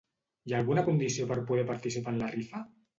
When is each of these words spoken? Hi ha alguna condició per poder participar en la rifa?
Hi 0.49 0.55
ha 0.55 0.57
alguna 0.61 0.85
condició 0.89 1.29
per 1.35 1.39
poder 1.53 1.69
participar 1.71 2.19
en 2.19 2.23
la 2.27 2.35
rifa? 2.37 2.69